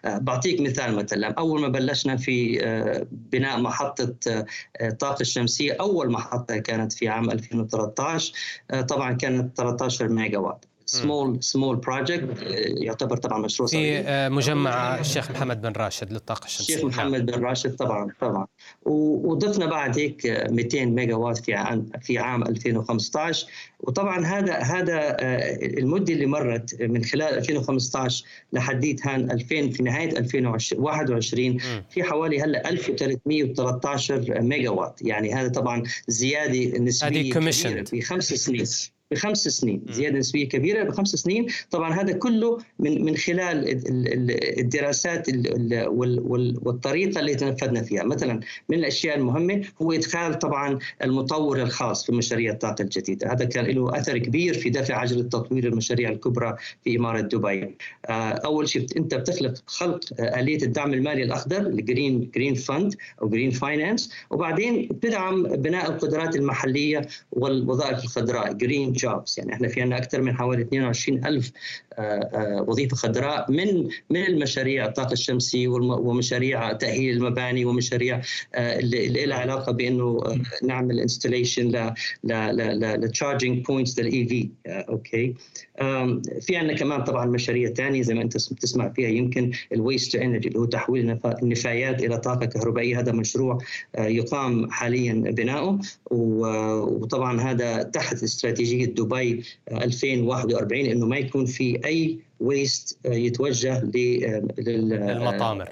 بعطيك 0.05 0.61
مثال 0.61 0.95
مثلا. 0.95 1.35
أول 1.39 1.61
ما 1.61 1.69
بلشنا 1.69 2.17
في 2.17 2.61
بناء 3.33 3.61
محطة 3.61 4.15
طاقة 4.99 5.21
الشمسية 5.21 5.73
أول 5.81 6.11
محطة 6.11 6.59
كانت 6.59 6.93
في 6.93 7.09
عام 7.09 7.31
2013 7.31 8.33
طبعا 8.83 9.13
كانت 9.13 9.57
13 9.57 10.09
ميجا 10.09 10.39
وات 10.39 10.65
small 10.91 11.43
small 11.43 11.77
project 11.77 12.29
يعتبر 12.83 13.17
طبعا 13.17 13.39
مشروع 13.39 13.69
في 13.69 13.77
صغير. 13.77 14.03
آه، 14.07 14.29
مجمع 14.29 15.01
الشيخ 15.01 15.31
محمد 15.31 15.63
بن 15.63 15.73
راشد 15.77 16.13
للطاقة 16.13 16.45
الشمسية. 16.45 16.75
الشيخ 16.75 16.87
محمد 16.87 17.27
بن 17.27 17.45
راشد 17.45 17.77
طبعا 17.77 18.09
طبعا. 18.21 18.47
وضفنا 18.83 19.67
بعد 19.67 19.99
هيك 19.99 20.27
200 20.51 20.85
ميجا 20.85 21.15
وات 21.15 21.39
في 21.39 21.55
عام 21.55 21.91
في 22.03 22.19
عام 22.19 22.43
2015 22.43 23.47
وطبعا 23.81 24.27
هذا 24.27 24.55
هذا 24.59 24.99
آه، 25.21 25.57
المدة 25.63 26.13
اللي 26.13 26.27
مرت 26.27 26.83
من 26.83 27.05
خلال 27.05 27.35
2015 27.35 28.25
لحديت 28.53 29.07
هان 29.07 29.31
2000 29.31 29.71
في 29.71 29.83
نهاية 29.83 30.19
2021 30.19 31.59
في 31.91 32.03
حوالي 32.03 32.43
هلأ 32.43 32.71
1313 32.71 34.41
ميجا 34.41 34.71
وات 34.71 35.03
يعني 35.03 35.35
هذا 35.35 35.49
طبعا 35.49 35.83
زيادة 36.09 36.79
نسبية 36.79 37.33
كبيرة 37.33 37.85
في 37.85 38.01
خمس 38.01 38.25
سنين. 38.25 38.67
بخمس 39.11 39.49
سنين 39.49 39.83
زيادة 39.89 40.19
نسبية 40.19 40.49
كبيرة 40.49 40.83
بخمس 40.85 41.09
سنين. 41.09 41.47
طبعا 41.71 41.93
هذا 41.95 42.13
كله 42.13 42.59
من 42.79 43.05
من 43.05 43.17
خلال 43.17 43.81
الدراسات 44.59 45.27
والطريقة 46.63 47.21
اللي 47.21 47.35
تنفذنا 47.35 47.83
فيها. 47.83 48.03
مثلا 48.05 48.41
من 48.69 48.79
الأشياء 48.79 49.17
المهمة 49.17 49.65
هو 49.83 49.93
إدخال 49.93 50.39
طبعا 50.39 50.79
المطور 51.05 51.63
الخاص 51.63 52.07
في 52.07 52.13
مشاريع 52.13 52.53
الطاقة 52.53 52.83
الجديدة. 52.83 53.33
هذا 53.33 53.45
كان 53.45 53.65
له 53.65 53.99
أثر 53.99 54.19
كبير 54.19 54.55
في 54.55 54.71
دفع 54.71 54.97
عجلة 54.97 55.23
تطوير 55.23 55.67
المشاريع 55.67 56.11
الكبرى 56.11 56.57
في 56.85 56.97
إمارة 56.97 57.21
دبي. 57.21 57.77
آه، 58.07 58.13
أول 58.31 58.69
شيء 58.69 58.87
أنت 58.97 59.15
بتخلق 59.15 59.55
خلق 59.67 60.01
آلية 60.21 60.63
الدعم 60.63 60.95
المالي 60.95 61.23
الأخضر 61.23 61.61
ال 61.61 61.72
green 61.72 62.31
green 62.35 62.55
fund 62.55 62.95
أو 63.23 63.29
green 63.29 63.51
finance 63.51 64.13
وبعدين 64.31 64.89
بتدعم 64.89 65.43
بناء 65.43 65.91
القدرات 65.91 66.37
المحلية 66.37 67.09
والوظائف 67.33 68.05
الخضراء 68.05 68.53
green 68.53 69.00
jobs 69.01 69.35
يعني 69.39 69.53
إحنا 69.53 69.69
في 69.69 69.81
عندنا 69.81 69.99
أكثر 69.99 70.23
من 70.23 70.37
حوالي 70.37 70.63
22 70.63 71.27
ألف 71.27 71.53
آه، 71.99 72.03
آه، 72.03 72.65
وظيفة 72.69 72.97
خضراء 72.97 73.51
من 73.51 73.89
من 74.11 74.27
المشاريع 74.27 74.87
الطاقة 74.87 75.13
الشمسية 75.13 75.69
ومشاريع 75.69 76.73
تأهيل 76.73 77.17
المباني 77.17 77.65
ومشاريع 77.65 78.21
آه، 78.55 78.79
اللي 78.79 79.27
لها 79.27 79.39
علاقة 79.39 79.73
بإنه 79.73 80.21
نعمل 80.63 81.01
installation 81.01 81.69
ل 81.69 81.95
لل 82.25 82.53
charging 82.53 83.65
points 83.65 83.99
لل 83.99 84.27
EV 84.27 84.51
okay. 84.67 85.35
في 86.41 86.57
عندنا 86.57 86.77
كمان 86.77 87.05
طبعا 87.05 87.27
مشاريع 87.27 87.73
ثانية 87.73 88.03
زي 88.03 88.15
ما 88.15 88.23
أنت 88.23 88.37
بتسمع 88.53 88.89
فيها 88.89 89.09
يمكن 89.09 89.51
ال 89.73 89.80
waste 89.80 90.13
to 90.13 90.19
energy 90.19 90.49
اللي 90.49 90.59
هو 90.59 90.65
تحويل 90.65 91.19
النفايات 91.43 92.03
إلى 92.03 92.19
طاقة 92.19 92.47
كهربائية. 92.47 93.01
هذا 93.01 93.13
مشروع 93.13 93.59
يقام 93.99 94.71
حاليا 94.71 95.13
بناؤه 95.15 95.79
وطبعا 96.11 97.41
هذا 97.41 97.83
تحت 97.83 98.23
استراتيجية 98.23 98.90
دبي 98.95 99.43
2041 99.73 100.87
إنه 100.87 101.07
ما 101.07 101.17
يكون 101.17 101.47
في 101.47 101.81
أي 101.85 102.19
waste 102.41 102.99
يتوجه 103.05 103.85
للمطامر. 104.59 105.69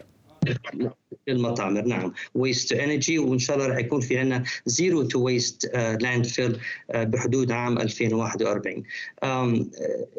للمطامر 1.29 1.83
نعم. 1.83 2.13
waste 2.35 2.73
energy 2.73 3.19
وإن 3.19 3.39
شاء 3.39 3.57
الله 3.57 3.69
راح 3.69 3.79
يكون 3.79 4.01
في 4.01 4.19
عندنا 4.19 4.45
zero 4.67 5.03
to 5.03 5.21
waste 5.21 5.71
landfill 5.75 6.59
بحدود 6.95 7.53
عام 7.53 7.79
2041 7.79 8.83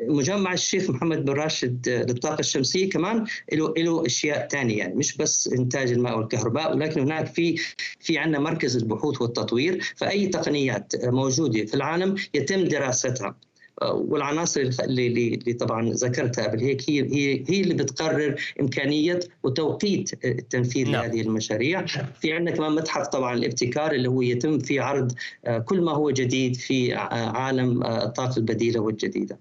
مجمع 0.08 0.54
الشيخ 0.54 0.90
محمد 0.90 1.26
بن 1.26 1.34
راشد 1.34 1.90
للطاقة 1.90 2.40
الشمسية 2.40 2.90
كمان 2.90 3.26
له 3.54 3.74
له 3.78 4.06
أشياء 4.06 4.48
ثانية 4.48 4.78
يعني 4.78 4.96
مش 4.96 5.18
بس 5.18 5.48
إنتاج 5.48 5.92
الماء 5.92 6.18
والكهرباء 6.18 6.76
ولكن 6.76 7.02
هناك 7.02 7.26
في 7.26 7.58
في 8.00 8.18
عندنا 8.18 8.40
مركز 8.40 8.78
البحوث 8.78 9.22
والتطوير 9.22 9.94
فأي 9.96 10.28
تقنيات 10.28 11.06
موجودة 11.06 11.66
في 11.66 11.74
العالم 11.74 12.16
يتم 12.34 12.64
دراستها. 12.64 13.36
والعناصر 13.82 14.62
اللي, 14.62 15.08
اللي 15.08 15.54
طبعا 15.54 15.90
ذكرتها 15.90 16.48
قبل 16.48 16.60
هيك 16.60 16.90
هي 16.90 17.02
هي 17.02 17.44
هي 17.48 17.62
اللي 17.62 17.74
بتقرر 17.74 18.42
إمكانية 18.62 19.20
وتوقيت 19.44 20.26
التنفيذ 20.26 20.90
نعم. 20.90 21.06
لهذه 21.06 21.22
المشاريع 21.22 21.86
في 22.22 22.34
عندنا 22.34 22.56
كمان 22.56 22.72
متحف 22.72 23.08
طبعا 23.08 23.34
الابتكار 23.34 23.92
اللي 23.92 24.10
هو 24.10 24.22
يتم 24.22 24.60
فيه 24.60 24.82
عرض 24.82 25.14
آه، 25.46 25.60
كل 25.60 25.82
ما 25.82 25.92
هو 25.92 26.12
جديد 26.12 26.56
في 26.56 26.96
آه، 26.96 27.00
عالم 27.38 27.84
آه، 27.84 28.04
الطاقة 28.04 28.38
البديلة 28.38 28.80
والجديدة 28.80 29.38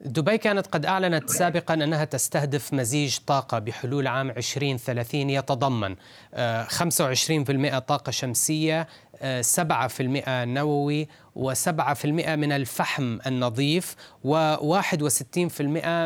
دبي 0.00 0.38
كانت 0.38 0.66
قد 0.66 0.86
أعلنت 0.86 1.30
سابقا 1.30 1.74
أنها 1.74 2.04
تستهدف 2.04 2.74
مزيج 2.74 3.18
طاقة 3.26 3.58
بحلول 3.58 4.06
عام 4.06 4.30
2030 4.30 5.30
يتضمن 5.30 5.96
25% 6.66 7.78
طاقة 7.78 8.10
شمسية 8.10 8.88
7% 9.56 10.28
نووي 10.28 11.08
و7% 11.36 12.06
من 12.06 12.52
الفحم 12.52 13.18
النظيف 13.26 13.96
و61% 14.24 15.60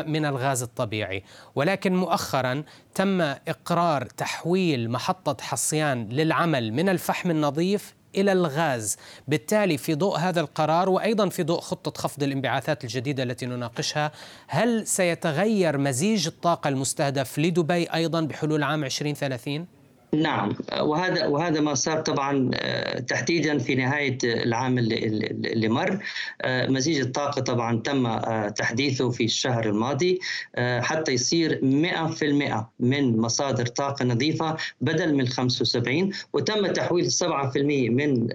من 0.07 0.25
الغاز 0.25 0.63
الطبيعي 0.63 1.23
ولكن 1.55 1.95
مؤخرا 1.95 2.63
تم 2.95 3.21
إقرار 3.21 4.05
تحويل 4.05 4.89
محطة 4.89 5.43
حصيان 5.43 6.09
للعمل 6.09 6.73
من 6.73 6.89
الفحم 6.89 7.31
النظيف 7.31 7.95
إلى 8.15 8.31
الغاز، 8.31 8.97
بالتالي 9.27 9.77
في 9.77 9.95
ضوء 9.95 10.17
هذا 10.17 10.41
القرار 10.41 10.89
وأيضا 10.89 11.29
في 11.29 11.43
ضوء 11.43 11.59
خطة 11.59 12.01
خفض 12.01 12.23
الانبعاثات 12.23 12.83
الجديدة 12.83 13.23
التي 13.23 13.45
نناقشها، 13.45 14.11
هل 14.47 14.87
سيتغير 14.87 15.77
مزيج 15.77 16.27
الطاقة 16.27 16.67
المستهدف 16.67 17.39
لدبي 17.39 17.83
أيضا 17.83 18.21
بحلول 18.21 18.63
عام 18.63 18.89
2030؟ 18.89 19.82
نعم. 20.13 20.55
وهذا 20.81 21.27
وهذا 21.27 21.61
ما 21.61 21.73
صار 21.73 22.01
طبعا 22.01 22.51
آه، 22.53 22.99
تحديدا 22.99 23.57
في 23.57 23.75
نهاية 23.75 24.17
العام 24.23 24.77
اللي, 24.77 25.69
مر. 25.69 25.99
آه، 26.41 26.67
مزيج 26.67 26.99
الطاقة 26.99 27.41
طبعا 27.41 27.79
تم 27.79 28.05
آه، 28.05 28.49
تحديثه 28.49 29.09
في 29.09 29.23
الشهر 29.23 29.69
الماضي. 29.69 30.19
حتى 30.57 31.11
يصير 31.11 31.59
100% 31.61 32.69
من 32.79 33.17
مصادر 33.17 33.65
طاقة 33.65 34.05
نظيفة 34.05 34.57
بدل 34.81 35.15
من 35.15 35.27
75 35.27 36.11
وتم 36.33 36.67
تحويل 36.67 37.11
7% 37.11 37.89
من 37.89 38.27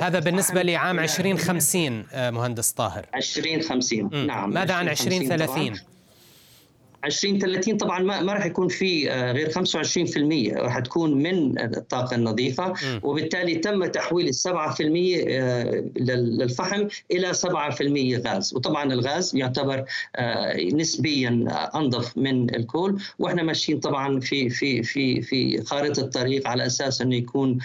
هذا 0.00 0.18
بالنسبة 0.18 0.62
لعام 0.62 0.98
2050 0.98 2.04
مهندس 2.14 2.72
طاهر. 2.72 3.06
2050 3.14 4.26
نعم 4.26 4.50
ماذا 4.50 4.74
عن 4.74 4.88
2030 4.88 5.95
2030 7.06 7.76
طبعا 7.76 7.98
ما, 7.98 8.20
ما 8.20 8.32
راح 8.32 8.46
يكون 8.46 8.68
في 8.68 9.12
آه، 9.12 9.32
غير 9.32 9.50
25% 9.50 10.56
راح 10.56 10.78
تكون 10.78 11.22
من 11.22 11.58
الطاقة 11.58 12.16
النظيفة. 12.16 12.74
وبالتالي 13.02 13.54
تم 13.54 13.84
تحويل 13.86 14.28
ال 14.28 14.34
7% 14.34 15.24
آه، 15.28 15.84
للفحم 15.96 16.88
إلى 17.10 17.34
7% 17.34 18.28
غاز. 18.28 18.54
وطبعا 18.54 18.92
الغاز 18.92 19.36
يعتبر 19.36 19.84
آه، 20.16 20.56
نسبيا 20.56 21.46
أنظف 21.74 22.18
من 22.18 22.54
الكول. 22.54 23.02
وإحنا 23.18 23.42
ماشيين 23.42 23.80
طبعا 23.80 24.20
في 24.20 24.48
في 24.48 24.82
في 24.82 25.22
في 25.22 25.62
خارطة 25.62 26.00
الطريق 26.00 26.48
على 26.48 26.66
أساس 26.66 27.00
إنه 27.00 27.16
يكون 27.16 27.58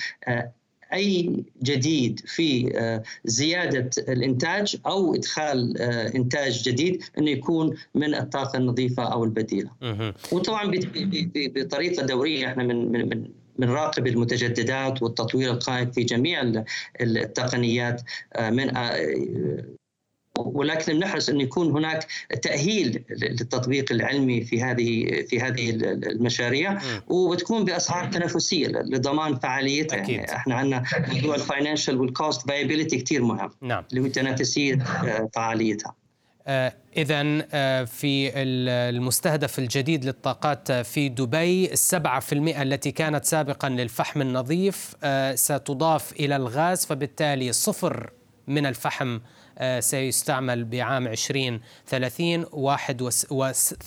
أي 0.94 1.44
جديد 1.64 2.20
في 2.26 2.72
آه، 2.78 3.04
زيادة 3.26 3.90
الإنتاج 3.98 4.78
أو 4.86 5.16
إدخال 5.16 5.82
آه، 5.82 6.16
إنتاج 6.16 6.64
جديد 6.64 7.04
إنه 7.18 7.32
يكون 7.32 7.78
من 7.96 8.16
الطاقة 8.16 8.58
النظيفة 8.58 9.04
أو 9.04 9.24
البديلة. 9.24 9.70
وطبعا 10.32 10.72
بطريقة 11.36 12.06
دورية 12.06 12.48
إحنا 12.48 12.64
من 12.64 12.92
من 12.92 13.26
بنراقب 13.60 14.08
المتجددات 14.08 15.04
والتطوير 15.04 15.52
القائم 15.52 15.92
في 15.92 16.04
جميع 16.04 16.64
التقنيات 17.02 18.02
آه، 18.34 18.50
من 18.50 18.70
ولكن 20.40 21.00
نحرص 21.00 21.30
أن 21.30 21.42
يكون 21.42 21.72
هناك 21.72 22.08
تأهيل 22.42 23.04
للتطبيق 23.10 23.92
العلمي 23.92 24.42
في 24.42 24.64
هذه 24.64 25.22
في 25.30 25.40
هذه 25.40 25.70
المشاريع 25.70 26.78
وتكون 27.08 27.66
بأسعار 27.66 28.12
تنافسية 28.12 28.68
لضمان 28.68 29.40
فعاليتها. 29.40 29.98
أكيد. 29.98 30.16
يعني 30.16 30.36
إحنا 30.36 30.56
عندنا 30.56 30.84
موضوع 31.14 31.36
ال 31.36 31.42
financial 31.42 31.98
وال 31.98 32.15
cost 32.15 32.48
viability 32.48 32.98
كثير 32.98 33.24
مهم. 33.24 33.50
نعم. 33.62 33.84
اللي 33.90 34.02
هو 34.02 34.08
تنافسية 34.08 34.74
آه، 34.82 35.30
فعاليتها. 35.36 35.96
آه، 36.48 36.74
إذا 36.98 37.46
آه، 37.54 37.84
في 37.84 38.32
المستهدف 38.36 39.60
الجديد 39.60 40.06
للطاقات 40.06 40.72
في 40.72 41.10
دبي 41.10 41.74
السبعة 41.74 42.20
في 42.20 42.34
المئة 42.34 42.62
التي 42.62 42.92
كانت 42.92 43.26
سابقا 43.26 43.70
للفحم 43.70 44.22
النظيف 44.22 44.96
ستضاف 45.36 46.12
إلى 46.12 46.36
الغاز 46.36 46.86
فبالتالي 46.86 47.52
صفر 47.52 48.10
من 48.48 48.66
الفحم 48.66 49.20
سيستعمل 49.80 50.64
بعام 50.64 51.08
2030 51.08 52.46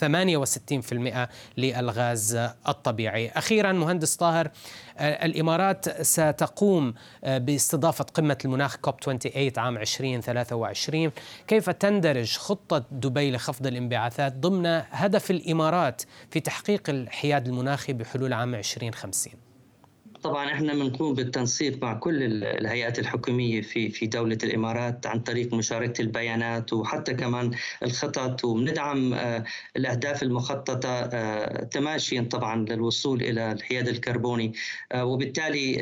68% 0.04 1.28
للغاز 1.58 2.34
الطبيعي. 2.68 3.28
أخيرا 3.28 3.72
مهندس 3.72 4.16
طاهر 4.16 4.50
آه، 4.98 5.26
الإمارات 5.26 6.02
ستقوم 6.02 6.94
آه، 7.24 7.38
باستضافة 7.38 8.04
قمة 8.04 8.38
المناخ 8.44 8.76
كوب 8.76 8.94
28 9.04 9.52
عام 9.56 9.76
2023 9.78 11.10
كيف 11.48 11.70
تندرج 11.70 12.36
خطة 12.36 12.84
دبي 12.90 13.30
لخفض 13.30 13.66
الانبعاثات 13.66 14.32
ضمن 14.32 14.82
هدف 14.90 15.30
الإمارات 15.30 16.02
في 16.30 16.40
تحقيق 16.40 16.90
الحياد 16.90 17.48
المناخي 17.48 17.92
بحلول 17.92 18.32
عام 18.32 18.54
2050 18.54 19.43
طبعا 20.24 20.52
إحنا 20.52 20.74
بنقوم 20.74 21.14
بالتنسيق 21.14 21.82
مع 21.82 21.94
كل 21.94 22.22
الهيئات 22.44 22.98
الحكومية 22.98 23.60
في 23.60 23.90
في 23.90 24.06
دولة 24.06 24.38
الإمارات 24.44 25.06
عن 25.06 25.20
طريق 25.20 25.54
مشاركة 25.54 26.02
البيانات 26.02 26.72
وحتى 26.72 27.14
كمان 27.14 27.50
الخطط 27.82 28.44
وبندعم 28.44 29.14
آه، 29.14 29.44
الأهداف 29.76 30.22
المخططة 30.22 30.88
آه، 30.88 31.64
تماشيا 31.64 32.22
طبعا 32.30 32.64
للوصول 32.68 33.22
إلى 33.22 33.52
الحياد 33.52 33.88
الكربوني 33.88 34.52
آه، 34.92 35.04
وبالتالي 35.04 35.76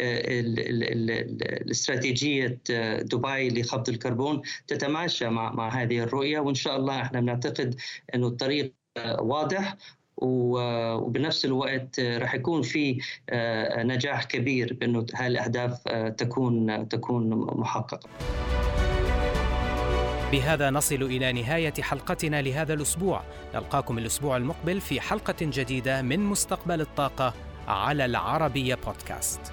الاستراتيجية 1.62 2.61
دبي 3.02 3.48
لخفض 3.48 3.88
الكربون 3.88 4.42
تتماشى 4.66 5.28
مع 5.28 5.52
مع 5.52 5.68
هذه 5.68 5.98
الرؤية 6.02 6.40
وإن 6.40 6.55
شاء 6.55 6.76
الله 6.76 7.02
إحنا 7.02 7.20
بنعتقد 7.20 7.81
إنه 8.14 8.26
الطريق 8.26 8.74
واضح 9.18 9.76
وبنفس 10.22 11.44
الوقت 11.44 12.00
راح 12.00 12.35
يكون 12.35 12.62
في 12.62 12.98
آه، 13.30 13.82
نجاح 13.82 14.24
كبير 14.24 14.76
بأنه 14.80 15.06
هاي 15.14 15.26
الاهداف 15.26 15.88
آه، 15.88 16.08
تكون 16.08 16.88
تكون 16.88 17.30
محققة. 17.58 18.08
بهذا 20.32 20.70
نصل 20.70 21.02
إلى 21.02 21.32
نهاية 21.32 21.74
حلقتنا 21.80 22.42
لهذا 22.42 22.74
الأسبوع، 22.74 23.22
نلقاكم 23.54 23.98
الأسبوع 23.98 24.37
المقبل 24.37 24.80
في 24.80 25.00
حلقة 25.00 25.35
جديدة 25.40 26.02
من 26.02 26.20
مستقبل 26.20 26.80
الطاقة 26.80 27.35
على 27.68 28.04
العربية 28.04 28.74
بودكاست. 28.74 29.52